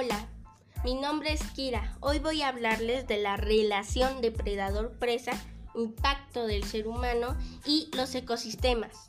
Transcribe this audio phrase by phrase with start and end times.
[0.00, 0.28] Hola,
[0.84, 1.96] mi nombre es Kira.
[1.98, 5.32] Hoy voy a hablarles de la relación depredador-presa,
[5.74, 7.36] impacto del ser humano
[7.66, 9.08] y los ecosistemas.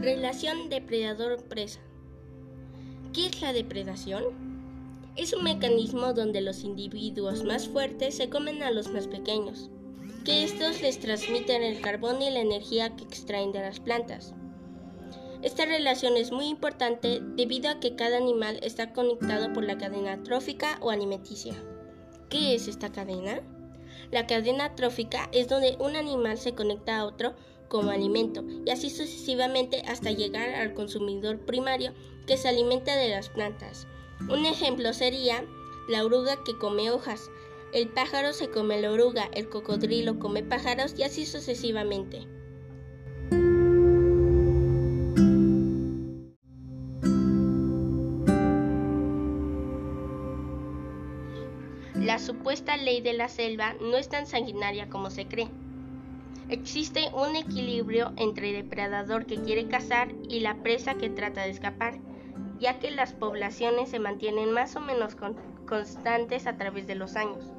[0.00, 1.80] Relación depredador-presa.
[3.12, 4.24] ¿Qué es la depredación?
[5.16, 9.68] Es un mecanismo donde los individuos más fuertes se comen a los más pequeños
[10.26, 14.34] que estos les transmiten el carbón y la energía que extraen de las plantas.
[15.40, 20.20] Esta relación es muy importante debido a que cada animal está conectado por la cadena
[20.24, 21.54] trófica o alimenticia.
[22.28, 23.40] ¿Qué es esta cadena?
[24.10, 27.36] La cadena trófica es donde un animal se conecta a otro
[27.68, 31.94] como alimento y así sucesivamente hasta llegar al consumidor primario
[32.26, 33.86] que se alimenta de las plantas.
[34.28, 35.44] Un ejemplo sería
[35.88, 37.30] la oruga que come hojas,
[37.76, 42.26] el pájaro se come la oruga, el cocodrilo come pájaros y así sucesivamente.
[51.94, 55.50] La supuesta ley de la selva no es tan sanguinaria como se cree.
[56.48, 61.50] Existe un equilibrio entre el depredador que quiere cazar y la presa que trata de
[61.50, 61.98] escapar,
[62.58, 65.14] ya que las poblaciones se mantienen más o menos
[65.66, 67.52] constantes a través de los años.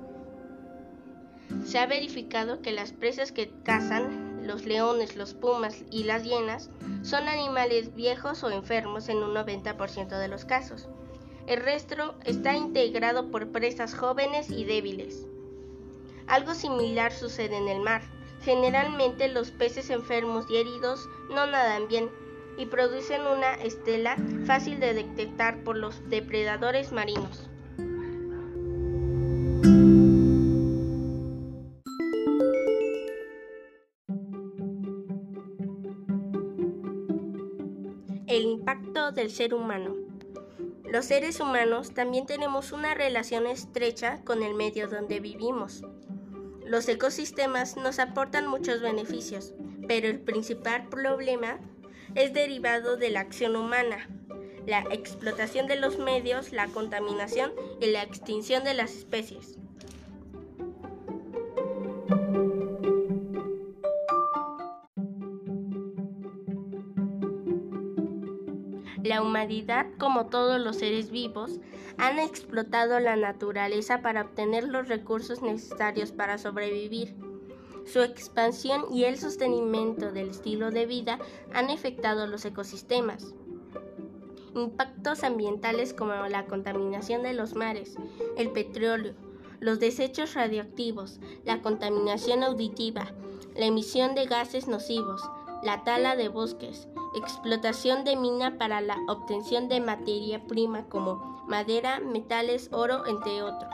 [1.65, 6.69] Se ha verificado que las presas que cazan, los leones, los pumas y las hienas,
[7.03, 10.87] son animales viejos o enfermos en un 90% de los casos.
[11.47, 15.25] El resto está integrado por presas jóvenes y débiles.
[16.27, 18.01] Algo similar sucede en el mar.
[18.41, 22.09] Generalmente los peces enfermos y heridos no nadan bien
[22.57, 27.47] y producen una estela fácil de detectar por los depredadores marinos.
[38.67, 39.95] Impacto del ser humano.
[40.83, 45.83] Los seres humanos también tenemos una relación estrecha con el medio donde vivimos.
[46.65, 49.53] Los ecosistemas nos aportan muchos beneficios,
[49.87, 51.61] pero el principal problema
[52.13, 54.09] es derivado de la acción humana,
[54.65, 59.56] la explotación de los medios, la contaminación y la extinción de las especies.
[69.07, 71.61] La humanidad, como todos los seres vivos,
[71.97, 77.15] han explotado la naturaleza para obtener los recursos necesarios para sobrevivir.
[77.85, 81.19] Su expansión y el sostenimiento del estilo de vida
[81.53, 83.33] han afectado los ecosistemas.
[84.53, 87.95] Impactos ambientales como la contaminación de los mares,
[88.35, 89.13] el petróleo,
[89.61, 93.13] los desechos radioactivos, la contaminación auditiva,
[93.55, 95.21] la emisión de gases nocivos,
[95.63, 101.99] la tala de bosques, explotación de mina para la obtención de materia prima como madera,
[101.99, 103.73] metales, oro, entre otros.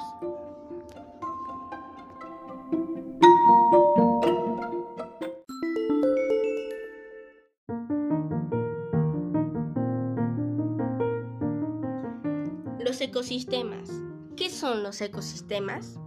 [12.79, 13.89] Los ecosistemas.
[14.35, 15.99] ¿Qué son los ecosistemas?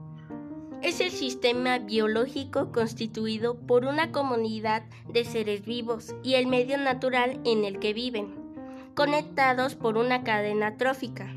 [0.86, 7.40] Es el sistema biológico constituido por una comunidad de seres vivos y el medio natural
[7.44, 8.32] en el que viven,
[8.94, 11.34] conectados por una cadena trófica.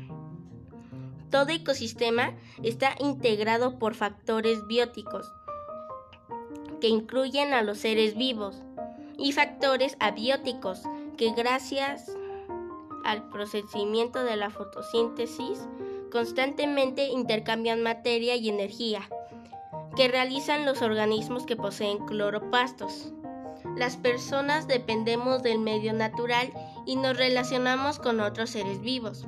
[1.32, 5.32] Todo ecosistema está integrado por factores bióticos,
[6.80, 8.62] que incluyen a los seres vivos,
[9.18, 10.82] y factores abióticos,
[11.16, 12.16] que gracias
[13.04, 15.66] al procedimiento de la fotosíntesis
[16.12, 19.08] constantemente intercambian materia y energía
[19.96, 23.12] que realizan los organismos que poseen cloropastos.
[23.76, 26.52] Las personas dependemos del medio natural
[26.86, 29.26] y nos relacionamos con otros seres vivos.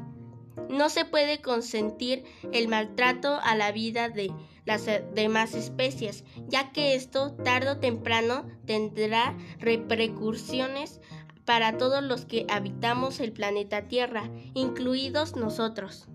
[0.69, 4.33] No se puede consentir el maltrato a la vida de
[4.65, 11.01] las demás especies, ya que esto tarde o temprano tendrá repercusiones
[11.45, 16.09] para todos los que habitamos el planeta Tierra, incluidos nosotros.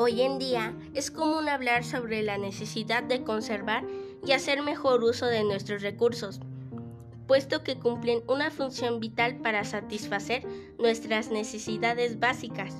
[0.00, 3.82] Hoy en día es común hablar sobre la necesidad de conservar
[4.24, 6.38] y hacer mejor uso de nuestros recursos,
[7.26, 10.46] puesto que cumplen una función vital para satisfacer
[10.78, 12.76] nuestras necesidades básicas.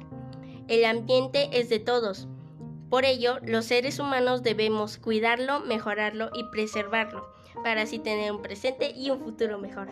[0.69, 2.29] El ambiente es de todos.
[2.89, 7.27] Por ello, los seres humanos debemos cuidarlo, mejorarlo y preservarlo,
[7.65, 9.89] para así tener un presente y un futuro mejor.